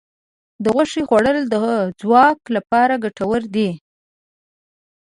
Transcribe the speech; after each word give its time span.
د 0.63 0.65
غوښې 0.75 1.01
خوړل 1.09 1.39
د 1.53 1.55
ځواک 1.99 2.39
لپاره 2.55 2.93
ګټور 3.03 3.41
دي. 3.55 3.69